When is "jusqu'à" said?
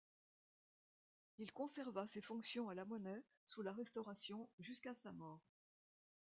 4.57-4.95